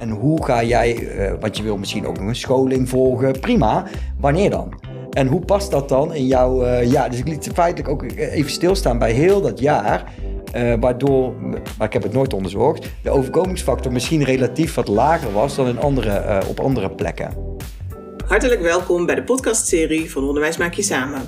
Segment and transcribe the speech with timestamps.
[0.00, 3.86] En hoe ga jij, uh, want je wil misschien ook nog een scholing volgen, prima.
[4.18, 4.80] Wanneer dan?
[5.10, 8.50] En hoe past dat dan in jouw, uh, ja, dus ik liet feitelijk ook even
[8.50, 10.12] stilstaan bij heel dat jaar.
[10.56, 11.34] Uh, waardoor,
[11.78, 15.78] maar ik heb het nooit onderzocht, de overkomingsfactor misschien relatief wat lager was dan in
[15.78, 17.30] andere, op andere plekken.
[18.26, 21.20] Hartelijk welkom bij de podcastserie van Onderwijs Maak Je Samen.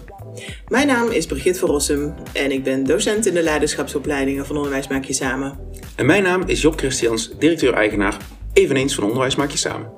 [0.68, 4.88] Mijn naam is Brigitte van Rossum en ik ben docent in de leiderschapsopleidingen van Onderwijs
[4.88, 5.58] Maak Je Samen.
[5.96, 8.16] En mijn naam is Job Christians, directeur-eigenaar,
[8.62, 9.94] eveneens van Onderwijs Maak Je Samen.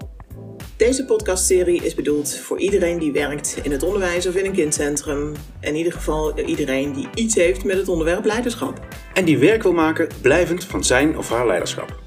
[0.76, 5.32] Deze podcastserie is bedoeld voor iedereen die werkt in het onderwijs of in een kindcentrum.
[5.60, 8.86] In ieder geval iedereen die iets heeft met het onderwerp leiderschap.
[9.12, 12.00] En die werk wil maken blijvend van zijn of haar leiderschap.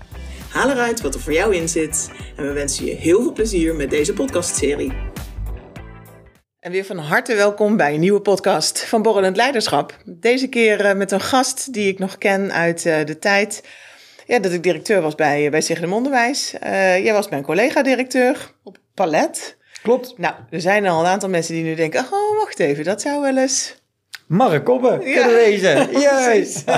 [0.49, 3.75] Haal eruit wat er voor jou in zit en we wensen je heel veel plezier
[3.75, 4.93] met deze podcastserie.
[6.59, 9.97] En weer van harte welkom bij een nieuwe podcast van Borrelend Leiderschap.
[10.05, 13.63] Deze keer eh, met een gast die ik nog ken uit eh, de tijd
[14.27, 16.53] ja, dat ik directeur was bij, eh, bij Signum Onderwijs.
[17.03, 19.57] jij was mijn collega-directeur op Palet.
[19.81, 20.17] Klopt.
[20.17, 23.21] Nou, er zijn al een aantal mensen die nu denken, oh, wacht even, dat zou
[23.21, 23.75] wel eens...
[24.27, 25.13] Mark Koppen ja.
[25.13, 25.91] kunnen wezen.
[25.99, 26.63] Juist.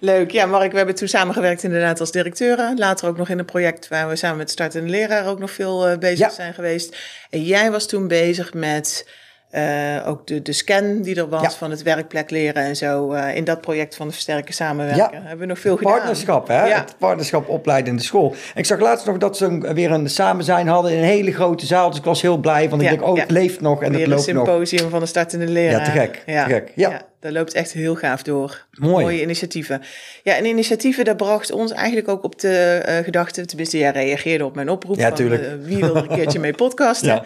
[0.00, 0.30] Leuk.
[0.30, 2.78] Ja, Mark, we hebben toen samengewerkt inderdaad als directeuren.
[2.78, 5.50] Later ook nog in een project waar we samen met Start en Leraar ook nog
[5.50, 6.96] veel uh, bezig zijn geweest.
[7.30, 9.08] En jij was toen bezig met
[9.52, 13.12] uh, ook de, de scan die er was van het werkplek leren en zo.
[13.12, 15.20] Uh, in dat project van de versterken samenwerken ja.
[15.20, 15.92] hebben we nog veel gedaan.
[15.92, 16.66] Partnerschap, hè?
[16.66, 16.80] Ja.
[16.80, 18.34] Het partnerschap opleiden in de school.
[18.54, 21.66] ik zag laatst nog dat ze weer een samen zijn hadden in een hele grote
[21.66, 21.88] zaal.
[21.88, 24.08] Dus ik was heel blij, want ik denk, oh, het leeft nog en weer het
[24.08, 24.46] loopt nog.
[24.46, 25.80] een symposium van de startende leraar.
[25.80, 26.22] Ja, te gek.
[26.26, 26.44] Ja.
[26.44, 26.72] Te gek.
[26.74, 27.02] Ja.
[27.20, 28.66] dat loopt echt heel gaaf door.
[28.70, 29.04] Mooi.
[29.04, 29.82] Mooie initiatieven.
[30.22, 34.44] Ja, en initiatieven, dat bracht ons eigenlijk ook op de uh, gedachte, tenminste, jij reageerde
[34.44, 34.96] op mijn oproep.
[34.96, 35.42] Ja, tuurlijk.
[35.62, 37.08] wie wil er een keertje mee podcasten?
[37.14, 37.24] ja.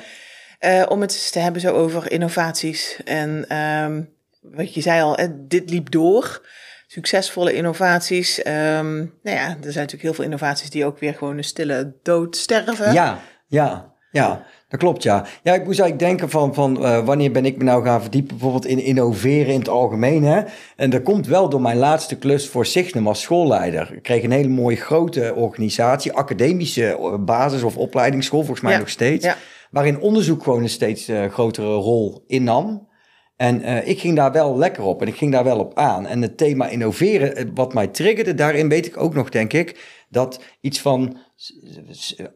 [0.65, 3.01] Uh, om het eens te hebben zo over innovaties.
[3.05, 4.09] En um,
[4.41, 6.47] wat je zei al, dit liep door.
[6.87, 8.39] Succesvolle innovaties.
[8.39, 11.93] Um, nou ja, er zijn natuurlijk heel veel innovaties die ook weer gewoon een stille
[12.03, 12.93] dood sterven.
[12.93, 14.47] Ja, ja, ja.
[14.69, 15.27] Dat klopt, ja.
[15.43, 18.31] Ja, ik moest eigenlijk denken van, van uh, wanneer ben ik me nou gaan verdiepen
[18.31, 20.25] bijvoorbeeld in innoveren in het algemeen.
[20.25, 20.43] Hè?
[20.77, 23.95] En dat komt wel door mijn laatste klus voor Signum als schoolleider.
[23.95, 29.25] Ik kreeg een hele mooie grote organisatie, academische basis- of opleidingsschool, volgens mij nog steeds.
[29.25, 29.37] Ja
[29.73, 32.89] waarin onderzoek gewoon een steeds uh, grotere rol innam.
[33.37, 36.07] En uh, ik ging daar wel lekker op en ik ging daar wel op aan.
[36.07, 40.05] En het thema innoveren, eh, wat mij triggerde, daarin weet ik ook nog, denk ik,
[40.09, 41.17] dat iets van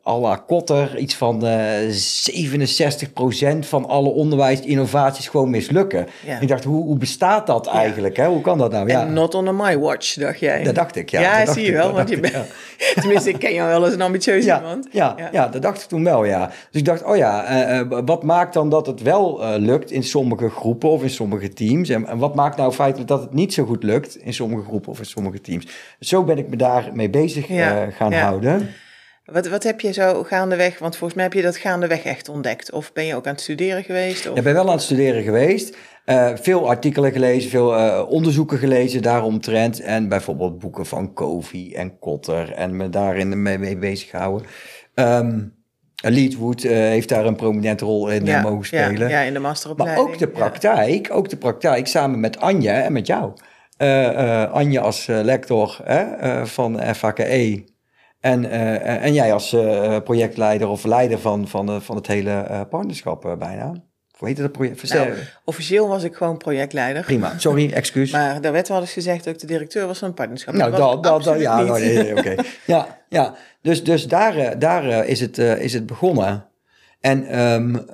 [0.06, 1.90] à la Kotter, iets van uh,
[3.54, 6.06] 67% van alle onderwijsinnovaties gewoon mislukken.
[6.40, 8.16] Ik dacht, hoe, hoe bestaat dat eigenlijk?
[8.16, 8.26] Hè?
[8.26, 8.88] Hoe kan dat nou?
[8.88, 9.04] Ja.
[9.04, 10.62] not on my watch, dacht jij.
[10.62, 11.20] Dat dacht ik, ja.
[11.20, 12.34] Ja, zie je wel, want je bent...
[12.94, 14.88] Tenminste, ik ken jou wel als een ambitieuze ja, iemand.
[14.90, 15.48] Ja, ja, ja.
[15.48, 16.46] dat dacht ik toen wel, ja.
[16.46, 20.02] Dus ik dacht, oh ja, uh, wat maakt dan dat het wel uh, lukt in
[20.02, 21.88] sommige groepen of in sommige teams?
[21.88, 24.90] En, en, wat maakt nou feitelijk dat het niet zo goed lukt in sommige groepen
[24.90, 25.66] of in sommige teams?
[26.00, 27.46] Zo ben ik me daarmee bezig
[27.96, 28.68] gaan houden.
[29.32, 32.72] Wat, wat heb je zo gaandeweg, want volgens mij heb je dat gaandeweg echt ontdekt.
[32.72, 34.30] Of ben je ook aan het studeren geweest?
[34.30, 34.36] Of?
[34.36, 35.76] Ik ben wel aan het studeren geweest.
[36.06, 39.80] Uh, veel artikelen gelezen, veel uh, onderzoeken gelezen daaromtrent.
[39.80, 44.46] En bijvoorbeeld boeken van Covey en Kotter en me daarin mee, mee bezig gehouden.
[44.94, 45.54] Um,
[46.02, 49.08] Leadwood uh, heeft daar een prominente rol in ja, mogen spelen.
[49.08, 50.04] Ja, ja, in de masteropleiding.
[50.04, 53.32] Maar ook de praktijk, ook de praktijk samen met Anje en met jou.
[54.52, 55.80] Anje als lector
[56.44, 57.64] van FHKE
[58.26, 63.36] en, uh, en jij als uh, projectleider of leider van, van, van het hele partnerschap
[63.38, 63.72] bijna.
[64.18, 64.92] Hoe heet dat project?
[64.92, 65.12] Nou,
[65.44, 67.02] officieel was ik gewoon projectleider.
[67.02, 68.10] Prima, sorry, excuus.
[68.10, 70.54] maar daar werd wel eens gezegd dat ik de directeur was van het partnerschap.
[70.54, 72.34] Nou, dat, dat, dat, ja, oh, nee, oké.
[72.66, 76.46] ja, ja, dus, dus daar, daar is, het, is het begonnen.
[77.00, 77.86] En um,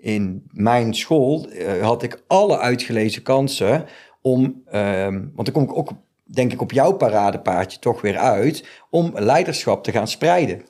[0.00, 1.48] in mijn school
[1.80, 3.84] had ik alle uitgelezen kansen
[4.22, 5.92] om, um, want dan kom ik ook
[6.34, 10.62] denk ik, op jouw paradepaardje toch weer uit om leiderschap te gaan spreiden.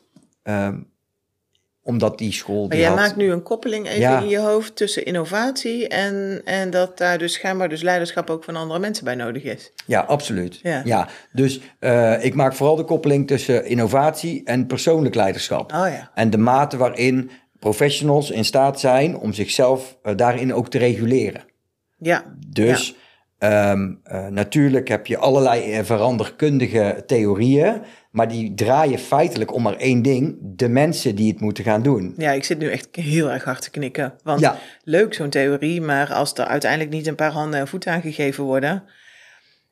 [0.42, 0.92] Um,
[1.84, 2.68] omdat die school.
[2.68, 6.98] Maar jij maakt nu een koppeling even in je hoofd tussen innovatie en, en dat
[6.98, 9.72] daar dus schijnbaar dus leiderschap ook van andere mensen bij nodig is.
[9.86, 10.60] Ja, absoluut.
[10.62, 11.08] Ja, ja.
[11.32, 15.72] dus uh, ik maak vooral de koppeling tussen innovatie en persoonlijk leiderschap.
[15.72, 16.10] Oh, ja.
[16.14, 21.44] En de mate waarin professionals in staat zijn om zichzelf uh, daarin ook te reguleren.
[21.98, 22.24] Ja.
[22.46, 22.96] Dus.
[23.44, 29.76] Um, uh, natuurlijk heb je allerlei eh, veranderkundige theorieën, maar die draaien feitelijk om maar
[29.76, 32.14] één ding: de mensen die het moeten gaan doen.
[32.16, 34.14] Ja, ik zit nu echt heel erg hard te knikken.
[34.22, 34.58] Want ja.
[34.84, 38.84] leuk zo'n theorie, maar als er uiteindelijk niet een paar handen en voeten aangegeven worden,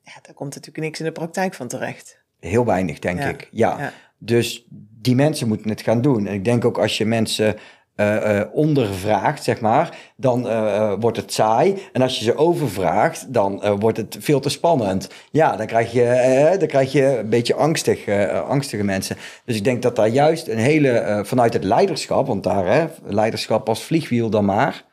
[0.01, 2.21] ja, dan komt natuurlijk niks in de praktijk van terecht.
[2.39, 3.47] Heel weinig, denk ik.
[3.51, 3.79] Ja.
[3.79, 3.93] ja.
[4.17, 4.65] Dus
[5.01, 6.27] die mensen moeten het gaan doen.
[6.27, 7.55] En ik denk ook als je mensen
[7.95, 11.77] uh, ondervraagt, zeg maar, dan uh, wordt het saai.
[11.91, 15.09] En als je ze overvraagt, dan wordt het veel te spannend.
[15.31, 18.07] Ja, dan krijg je, dan krijg je een beetje angstig,
[18.47, 19.17] angstige mensen.
[19.45, 23.69] Dus ik denk dat daar juist een hele, vanuit het leiderschap, want daar, hè, leiderschap
[23.69, 24.85] als vliegwiel dan maar,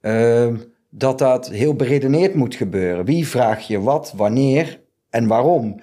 [0.00, 0.56] ehm,
[0.90, 3.04] dat dat heel beredeneerd moet gebeuren.
[3.04, 4.80] Wie vraag je wat, wanneer
[5.10, 5.80] en waarom?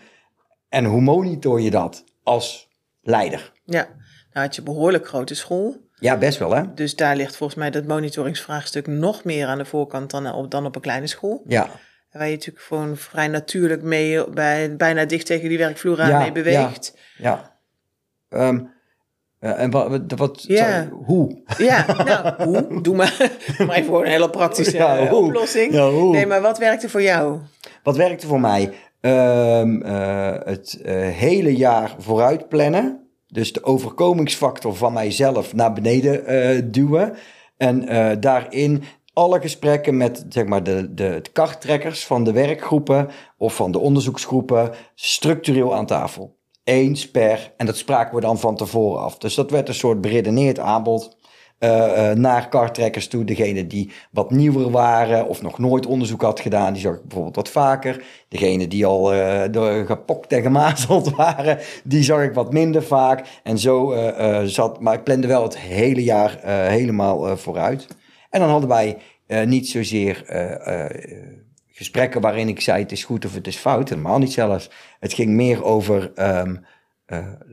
[0.69, 2.69] En hoe monitor je dat als
[3.01, 3.51] leider?
[3.63, 3.87] Ja,
[4.33, 5.89] nou had je behoorlijk grote school.
[6.01, 6.73] Ja, best wel hè.
[6.73, 10.65] Dus daar ligt volgens mij dat monitoringsvraagstuk nog meer aan de voorkant dan op, dan
[10.65, 11.43] op een kleine school.
[11.47, 11.67] Ja.
[12.11, 16.31] Waar je natuurlijk gewoon vrij natuurlijk mee bij, bijna dicht tegen die werkvloer aan mee
[16.31, 16.97] beweegt.
[17.17, 17.53] Ja.
[18.29, 18.47] ja.
[18.47, 18.71] Um,
[19.39, 20.89] en wat, wat ja.
[20.89, 21.41] hoe?
[21.57, 22.81] Ja, nou, hoe?
[22.81, 23.29] Doe maar,
[23.67, 25.73] maar even voor een hele praktische ja, oplossing.
[25.73, 26.11] Ja, hoe?
[26.11, 27.39] Nee, maar wat werkte voor jou?
[27.83, 28.73] Wat werkte voor mij?
[29.01, 30.79] Um, uh, het
[31.13, 33.00] hele jaar vooruit plannen.
[33.31, 37.15] Dus de overkomingsfactor van mijzelf naar beneden uh, duwen.
[37.57, 38.83] En uh, daarin
[39.13, 44.71] alle gesprekken met zeg maar, de, de karttrekkers van de werkgroepen of van de onderzoeksgroepen
[44.95, 46.39] structureel aan tafel.
[46.63, 49.17] Eens per, en dat spraken we dan van tevoren af.
[49.17, 51.17] Dus dat werd een soort beredeneerd aanbod
[51.63, 53.23] uh, naar kartrekkers toe.
[53.23, 57.35] Degene die wat nieuwer waren of nog nooit onderzoek had gedaan, die zag ik bijvoorbeeld
[57.35, 58.03] wat vaker.
[58.27, 63.39] Degene die al uh, gepokt en gemazeld waren, die zag ik wat minder vaak.
[63.43, 63.93] En zo
[64.45, 67.87] zat, maar ik plande wel het hele jaar helemaal vooruit.
[68.29, 68.97] En dan hadden wij
[69.45, 70.23] niet zozeer
[71.67, 74.69] gesprekken waarin ik zei het is goed of het is fout, helemaal niet zelfs.
[74.99, 76.65] Het ging meer over um,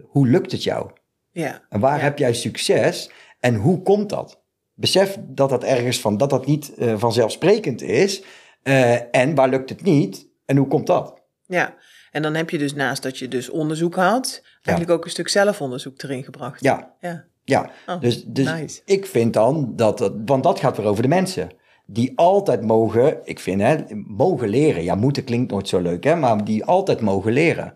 [0.08, 0.90] hoe lukt het jou?
[1.32, 1.62] Ja.
[1.68, 2.02] En waar ja.
[2.02, 3.10] heb jij succes?
[3.38, 4.42] En hoe komt dat?
[4.74, 8.22] Besef dat dat ergens van, dat dat niet uh, vanzelfsprekend is.
[8.62, 10.28] Uh, en waar lukt het niet?
[10.44, 11.20] En hoe komt dat?
[11.46, 11.74] Ja,
[12.10, 14.94] en dan heb je dus naast dat je dus onderzoek had, eigenlijk ja.
[14.94, 16.62] ook een stuk zelfonderzoek erin gebracht.
[16.62, 16.94] Ja.
[17.00, 17.26] Ja.
[17.44, 18.80] Ja, oh, dus, dus nice.
[18.84, 21.50] ik vind dan dat, dat, want dat gaat weer over de mensen.
[21.86, 23.76] Die altijd mogen, ik vind hè,
[24.06, 24.82] mogen leren.
[24.82, 27.74] Ja, moeten klinkt nooit zo leuk hè, maar die altijd mogen leren.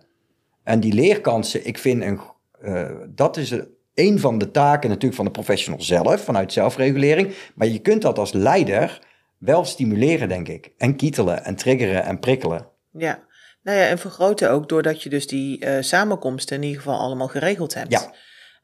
[0.63, 2.21] En die leerkansen, ik vind, een,
[2.63, 3.55] uh, dat is
[3.95, 7.35] een, van de taken natuurlijk van de professional zelf, vanuit zelfregulering.
[7.55, 9.01] Maar je kunt dat als leider
[9.39, 10.71] wel stimuleren, denk ik.
[10.77, 12.69] En kietelen en triggeren en prikkelen.
[12.91, 13.25] Ja,
[13.63, 17.29] nou ja, en vergroten ook doordat je dus die uh, samenkomsten in ieder geval allemaal
[17.29, 17.93] geregeld hebt.
[17.93, 18.13] Ja.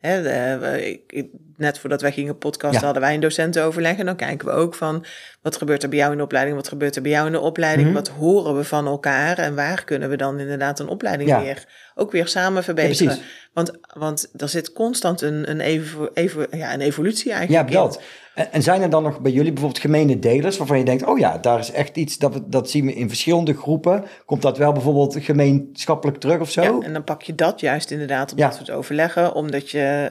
[0.00, 2.84] Ik, net voordat wij gingen podcasten, ja.
[2.84, 3.98] hadden wij een docentenoverleg.
[3.98, 5.04] En dan kijken we ook van
[5.42, 7.40] wat gebeurt er bij jou in de opleiding, wat gebeurt er bij jou in de
[7.40, 8.04] opleiding, mm -hmm.
[8.04, 11.42] wat horen we van elkaar en waar kunnen we dan inderdaad een opleiding ja.
[11.42, 11.64] weer
[11.94, 13.14] ook weer samen verbeteren.
[13.14, 13.22] Ja,
[13.52, 17.70] want, want er zit constant een, een, evo, evo, ja, een evolutie eigenlijk.
[17.70, 18.02] Ja, dat.
[18.38, 21.19] En, en zijn er dan nog bij jullie bijvoorbeeld gemene delers waarvan je denkt, oh
[21.19, 24.05] ja, daar is echt iets, dat, we, dat zien we in verschillende groepen.
[24.25, 26.62] Komt dat wel bijvoorbeeld gemeenschappelijk terug of zo?
[26.62, 28.46] Ja, en dan pak je dat juist inderdaad op ja.
[28.46, 30.11] dat soort overleggen, omdat je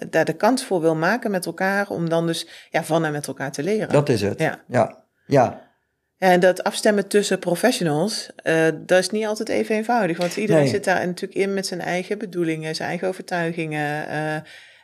[0.00, 3.12] uh, daar de kans voor wil maken met elkaar, om dan dus ja, van en
[3.12, 3.88] met elkaar te leren.
[3.88, 4.38] Dat is het.
[4.38, 4.62] Ja.
[4.68, 5.04] ja.
[5.26, 5.70] ja.
[6.18, 10.16] En dat afstemmen tussen professionals, uh, dat is niet altijd even eenvoudig.
[10.16, 10.70] Want iedereen nee.
[10.70, 14.08] zit daar natuurlijk in met zijn eigen bedoelingen, zijn eigen overtuigingen.
[14.08, 14.36] Uh,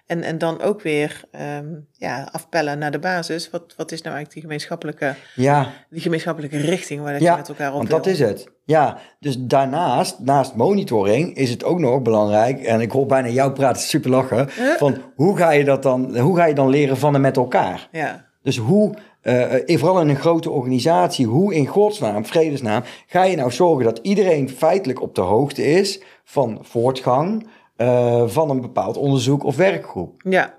[0.08, 1.20] en, en dan ook weer
[1.58, 3.50] um, ja, afpellen naar de basis.
[3.50, 5.72] Wat, wat is nou eigenlijk die gemeenschappelijke, ja.
[5.90, 7.96] die gemeenschappelijke richting waar dat ja, je met elkaar op want wil.
[7.96, 8.48] dat is het.
[8.64, 12.60] Ja, dus daarnaast, naast monitoring, is het ook nog belangrijk.
[12.60, 14.48] En ik hoor bijna jou praten, super lachen.
[14.56, 14.76] Huh?
[14.76, 17.88] Van hoe ga je dat dan, hoe ga je dan leren van en met elkaar?
[17.92, 18.24] Ja.
[18.42, 23.50] Dus hoe, uh, vooral in een grote organisatie, hoe in godsnaam, vredesnaam, ga je nou
[23.50, 27.46] zorgen dat iedereen feitelijk op de hoogte is van voortgang
[27.78, 30.22] uh, van een bepaald onderzoek of werkgroep?
[30.24, 30.54] Ja.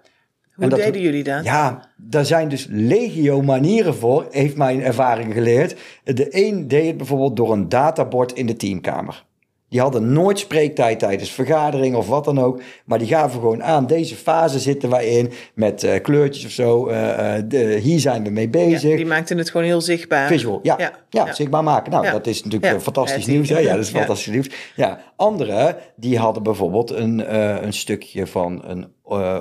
[0.55, 1.43] Hoe dat, deden jullie dat?
[1.43, 5.75] Ja, daar zijn dus legio manieren voor, heeft mijn ervaring geleerd.
[6.03, 9.25] De een deed het bijvoorbeeld door een databord in de teamkamer.
[9.69, 12.61] Die hadden nooit spreektijd tijdens vergaderingen of wat dan ook.
[12.85, 16.89] Maar die gaven gewoon aan, deze fase zitten wij in met uh, kleurtjes of zo.
[16.89, 18.89] Uh, de, hier zijn we mee bezig.
[18.89, 20.27] Ja, die maakten het gewoon heel zichtbaar.
[20.27, 20.75] Visual, ja.
[20.77, 21.33] Ja, ja, ja.
[21.33, 21.91] zichtbaar maken.
[21.91, 23.49] Nou, dat is natuurlijk fantastisch nieuws.
[23.49, 23.59] Hè?
[23.59, 24.49] Ja, dat is fantastisch nieuws.
[24.75, 28.87] Ja, anderen, die hadden bijvoorbeeld een, uh, een stukje van, een,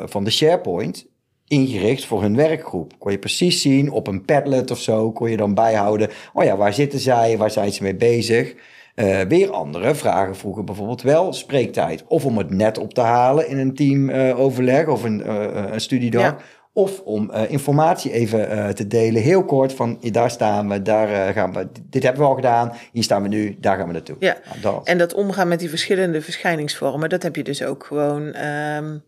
[0.08, 1.06] van de SharePoint
[1.46, 2.92] ingericht voor hun werkgroep.
[2.98, 6.08] Kon je precies zien op een Padlet of zo, kon je dan bijhouden.
[6.32, 8.54] Oh ja, waar zitten zij, waar zijn ze mee bezig?
[8.98, 12.04] Uh, weer andere vragen vroegen bijvoorbeeld wel spreektijd.
[12.08, 15.80] Of om het net op te halen in een teamoverleg uh, of een, uh, een
[15.80, 16.22] studiedag.
[16.22, 16.36] Ja.
[16.72, 21.68] Of om informatie even te delen, heel kort, van daar staan we, daar gaan we,
[21.82, 24.16] dit hebben we al gedaan, hier staan we nu, daar gaan we naartoe.
[24.18, 24.86] Ja, nou, dat.
[24.86, 28.36] en dat omgaan met die verschillende verschijningsvormen, dat heb je dus ook gewoon...
[28.44, 29.02] Um,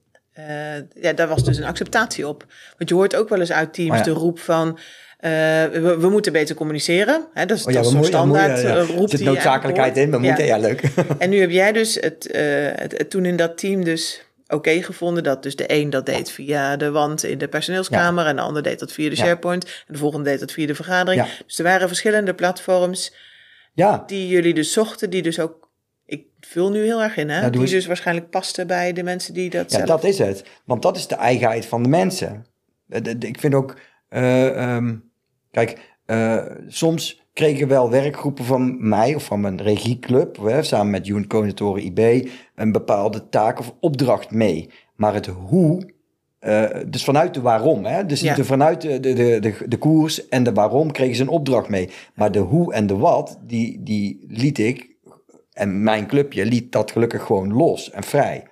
[0.94, 2.47] ja, daar was dus een acceptatie op.
[2.78, 4.02] Want je hoort ook wel eens uit teams oh ja.
[4.02, 4.78] de roep van...
[5.20, 5.30] Uh,
[5.64, 7.26] we, we, moeten beter communiceren.
[7.35, 7.47] Hè?
[7.47, 8.82] Dat is, oh ja, zo'n standaard ja, ja.
[8.82, 9.02] roep.
[9.02, 10.82] Er zit noodzakelijkheid in, we moeten, ja, leuk.
[11.18, 12.42] en nu heb jij dus het, uh,
[12.75, 15.23] het, het, toen in dat team dus oké gevonden.
[15.23, 18.26] Dat dus de een dat deed via de wand in de personeelskamer...
[18.26, 19.16] en de ander deed dat via de.
[19.16, 19.64] SharePoint...
[19.64, 21.26] en de volgende deed dat via de vergadering.
[21.47, 23.14] Dus er waren verschillende platforms
[23.73, 25.11] Ja, die jullie dus zochten...
[25.11, 25.68] die dus ook,
[26.11, 27.50] ik vul nu heel erg in, hè?
[27.50, 29.88] Die dus waarschijnlijk pasten bij de mensen die dat ja, zelf...
[29.88, 30.45] dat is het.
[30.64, 32.47] Want dat is de eigenheid van de mensen.
[32.88, 33.76] Eh, Ik vind ook,
[34.09, 34.97] eh, ehm,
[35.50, 41.07] kijk, eh, soms kregen wel werkgroepen van mij of van mijn regieclub, hè, samen met
[41.09, 44.71] Unit Coördinatoren IB, een bepaalde taak of opdracht mee.
[44.97, 45.90] Maar het hoe,
[46.87, 48.35] dus vanuit de waarom, hè, dus Ja.
[48.35, 51.69] de, vanuit de, de, de, de, de koers en de waarom kregen ze een opdracht
[51.69, 51.90] mee.
[52.14, 54.90] Maar de hoe en de wat, die, die liet ik,
[55.61, 58.47] en mijn clubje liet dat gelukkig gewoon los en vrij.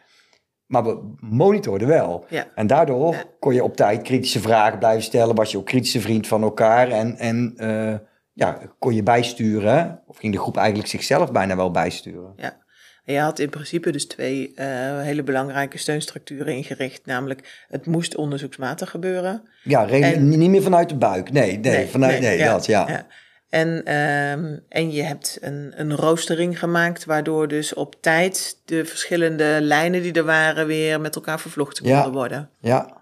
[0.67, 2.25] Maar we monitorden wel.
[2.29, 2.47] Ja.
[2.55, 3.25] En daardoor Ja.
[3.41, 5.35] kon je op tijd kritische vragen blijven stellen.
[5.35, 6.89] Was je ook kritische vriend van elkaar.
[6.91, 7.95] En, en eh,
[8.33, 10.03] ja, kon je bijsturen.
[10.07, 12.33] Of ging de groep eigenlijk zichzelf bijna wel bijsturen.
[12.37, 12.67] Ja.
[13.05, 14.67] En je had in principe dus twee eh,
[15.01, 17.07] hele belangrijke steunstructuren ingericht.
[17.07, 19.49] Namelijk, het moest onderzoeksmatig gebeuren.
[19.63, 21.33] Ja, En- niet meer vanuit de buik.
[21.33, 23.07] Nee, nee, vanuit, nee, dat, ja.
[23.49, 29.59] En, ehm, en je hebt een, een roostering gemaakt, waardoor dus op tijd de verschillende
[29.61, 31.95] lijnen die er waren weer met elkaar vervlochten Ja.
[31.95, 32.51] konden worden.
[32.61, 32.97] Ja.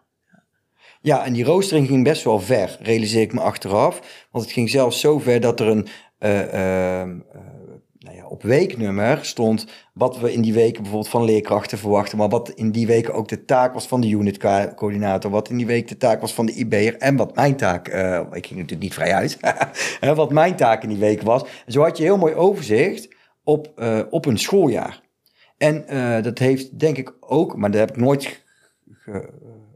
[1.00, 4.26] Ja, en die roostering ging best wel ver, realiseer ik me achteraf.
[4.30, 5.88] Want het ging zelfs zo ver dat er een,
[6.18, 6.40] eh,
[7.00, 7.40] ehm, eh,
[8.06, 12.18] nou ja, op weeknummer stond wat we in die weken bijvoorbeeld van leerkrachten verwachten.
[12.18, 15.30] Maar wat in die weken ook de taak was van de unitcoördinator.
[15.30, 16.96] Wat in die week de taak was van de IB'er.
[16.96, 19.38] En wat mijn taak, eh, ik ging natuurlijk niet vrij uit.
[20.14, 21.44] Wat mijn taak in die week was.
[21.66, 23.08] Zo had je heel mooi overzicht
[23.44, 25.02] op, eh, op een schooljaar.
[25.58, 28.44] En eh, dat heeft denk ik ook, maar dat heb ik nooit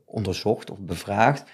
[0.05, 1.45] onderzocht of bevraagd.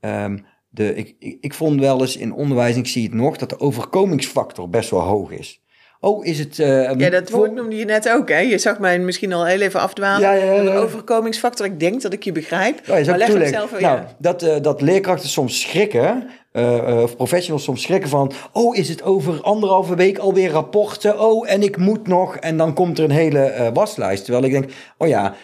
[0.00, 0.38] Ehm,
[0.68, 4.68] de, ik, ik, vond wel eens in onderwijs, ik zie het nog, dat de overkomingsfactor
[4.68, 5.60] best wel hoog is.
[6.06, 6.58] Oh, is het...
[6.58, 8.38] eh, Ja, dat woord noemde je net ook, hè?
[8.38, 10.20] Je zag mij misschien al heel even afdwalen.
[10.20, 12.80] Ja, ja, ja, overkomingsfactor, ik denk dat ik je begrijp.
[12.84, 14.14] Ja, maar leg het zelf nou, ja.
[14.18, 18.32] dat, eh, dat leerkrachten soms schrikken, eh, of professionals soms schrikken van...
[18.52, 21.20] oh, is het over anderhalve week alweer rapporten?
[21.20, 22.36] Oh, en ik moet nog.
[22.36, 24.24] En dan komt er een hele waslijst.
[24.24, 25.34] Terwijl ik denk, oh ja,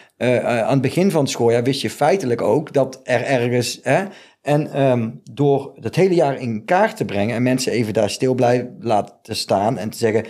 [0.43, 2.73] aan het begin van het schooljaar wist je feitelijk ook...
[2.73, 3.79] dat er ergens...
[3.81, 4.03] Hè,
[4.43, 7.35] en ehm, door dat hele jaar in kaart te brengen...
[7.35, 10.25] en mensen even daar stil blijven laten staan en te zeggen...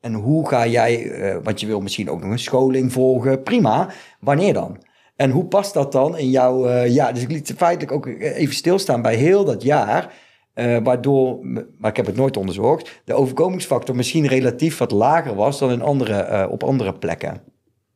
[0.00, 3.90] En hoe ga jij, eh, want je wil misschien ook nog een scholing volgen, prima.
[4.20, 4.84] Wanneer dan?
[5.16, 6.66] En hoe past dat dan in jouw...
[6.66, 10.12] eh, ja, dus ik liet feitelijk ook even stilstaan bij heel dat jaar...
[10.54, 11.46] eh, waardoor,
[11.78, 13.02] maar ik heb het nooit onderzocht...
[13.04, 15.58] de overkomingsfactor misschien relatief wat lager was...
[15.58, 17.42] dan in andere, op andere plekken.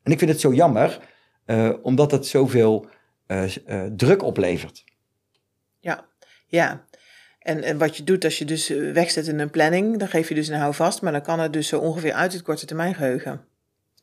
[0.02, 1.00] En ik vind het zo jammer...
[1.82, 2.86] omdat het zoveel
[3.96, 4.84] druk oplevert.
[5.80, 6.04] Ja,
[6.46, 6.86] ja.
[7.48, 10.28] En, en wat je doet als je dus eh, wegzet in een planning, dan geef
[10.28, 12.94] je dus een houvast, maar dan kan het dus zo ongeveer uit het korte termijn
[12.94, 13.40] geheugen.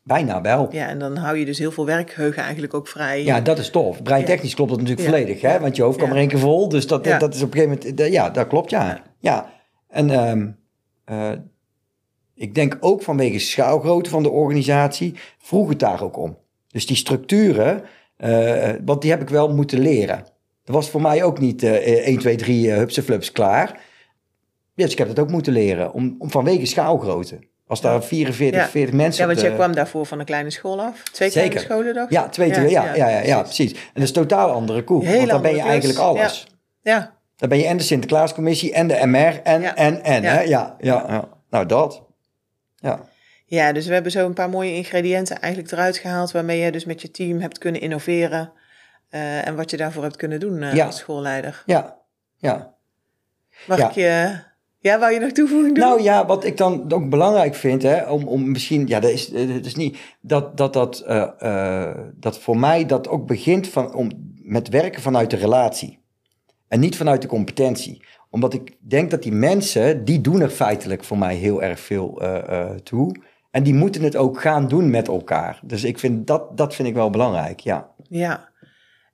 [0.04, 0.68] Bijna wel.
[0.72, 3.24] Ja, en dan hou je dus heel veel werkgeheugen eigenlijk ook vrij.
[3.24, 4.04] Ja, dat is tof.
[4.04, 5.14] Breintechnisch klopt dat natuurlijk Ja.
[5.14, 5.60] volledig, hè?
[5.60, 6.12] Want je hoofd kan Ja.
[6.12, 6.70] maar één keer vol.
[6.70, 7.18] Dus dat, Ja.
[7.18, 8.12] dat is op een gegeven moment...
[8.12, 9.02] Ja, dat klopt, ja.
[9.20, 9.50] Ja.
[9.88, 10.48] En ehm,
[11.06, 11.32] eh,
[12.36, 15.16] ik denk ook vanwege schaalgrootte van de organisatie...
[15.38, 16.38] vroeg het daar ook om.
[16.68, 17.84] Dus die structuren,
[18.18, 20.26] eh, want die heb ik wel moeten leren.
[20.66, 23.68] Dat was voor mij ook niet eh 1, 2, 3 uh, hupseflups klaar.
[24.74, 25.94] Ja, dus ik heb dat ook moeten leren.
[25.94, 27.40] Om, om vanwege schaalgrootte.
[27.68, 28.68] Als daar 44, Ja.
[28.68, 29.22] 40 mensen...
[29.22, 31.04] Ja, want jij de- kwam daarvoor van een kleine school af.
[31.04, 31.66] Twee kleine Zeker.
[31.72, 32.14] scholen, dacht ik?
[32.18, 32.62] Ja, twee, ja,
[32.96, 33.72] ja, ja, ja, precies.
[33.72, 35.06] En dat is totaal andere koek.
[35.06, 35.70] Want dan ben je klus.
[35.70, 36.48] eigenlijk alles.
[36.82, 39.76] Ja, Dan ben je en de Sinterklaascommissie en de MR en, Ja.
[39.76, 40.24] en, en.
[40.24, 40.42] Hè?
[40.42, 41.30] Ja, ja, ja.
[41.50, 42.04] Nou, dat.
[42.76, 43.10] Ja.
[43.46, 46.32] ja, dus we hebben zo een paar mooie ingrediënten eigenlijk eruit gehaald...
[46.32, 48.52] waarmee je dus met je team hebt kunnen innoveren...
[49.10, 50.86] eh, en wat je daarvoor hebt kunnen doen eh, Ja.
[50.86, 51.64] als schoolleider.
[51.66, 51.98] Ja,
[52.38, 52.74] ja.
[53.68, 54.40] Mag ik je...
[54.80, 55.84] Ja, wou je nog toevoeging doen?
[55.88, 59.32] Nou ja, wat ik dan ook belangrijk vind, hè, om, om misschien, ja, dat is,
[59.32, 63.68] eh, dat is niet, dat, dat, dat, eh, eh, dat voor mij dat ook begint
[63.68, 64.10] van, om,
[64.42, 66.00] met werken vanuit de relatie.
[66.68, 68.06] En niet vanuit de competentie.
[68.30, 72.22] Omdat ik denk dat die mensen, die doen er feitelijk voor mij heel erg veel
[72.22, 73.16] eh, eh, toe.
[73.52, 75.60] En die moeten het ook gaan doen met elkaar.
[75.64, 77.90] Dus ik vind dat, dat vind ik wel belangrijk, ja.
[78.10, 78.50] Ja,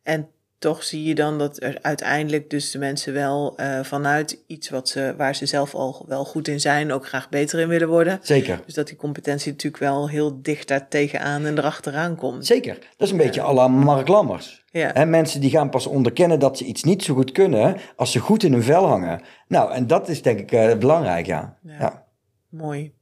[0.03, 0.29] en
[0.61, 4.89] toch zie je dan dat er uiteindelijk dus de mensen wel eh, vanuit iets wat
[4.89, 8.19] ze, waar ze zelf al wel goed in zijn, ook graag beter in willen worden.
[8.21, 8.61] Zeker.
[8.65, 12.45] Dus dat die competentie natuurlijk wel heel dicht daar tegenaan en erachteraan komt.
[12.45, 12.73] Zeker.
[12.73, 14.63] Dat is een beetje à la Mark Lammers.
[14.71, 14.91] Ja.
[14.93, 18.19] Hè, mensen die gaan pas onderkennen dat ze iets niet zo goed kunnen als ze
[18.19, 19.21] goed in hun vel hangen.
[19.47, 21.57] Nou, en dat is denk ik eh, belangrijk, ja.
[21.61, 21.75] Ja.
[21.79, 22.05] ja.
[22.49, 22.93] Mooi.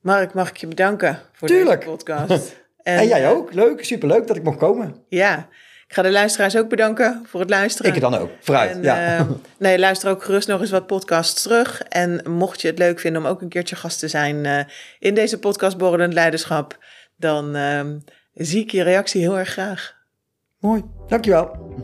[0.00, 1.80] Mark, mag ik je bedanken voor Tuurlijk.
[1.80, 2.56] deze podcast.
[2.84, 3.52] En, jij eh, ook.
[3.52, 4.96] Leuk, superleuk dat ik mocht komen.
[5.08, 5.48] Ja,
[5.86, 7.94] ik ga de luisteraars ook bedanken voor het luisteren.
[7.94, 8.30] Ik dan ook.
[8.40, 9.16] Vooruit, En, ja.
[9.16, 9.26] eh,
[9.58, 11.82] nee, luister ook gerust nog eens wat podcasts terug.
[11.82, 14.64] En mocht je het leuk vinden om ook een keertje gast te zijn eh,
[14.98, 16.78] in deze podcast Borrelend Leiderschap,
[17.16, 17.98] dan ehm,
[18.32, 19.94] zie ik je reactie heel erg graag.
[20.58, 21.74] Mooi, dankjewel.